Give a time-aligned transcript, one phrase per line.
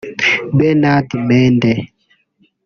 [0.57, 1.71] Bernard Membe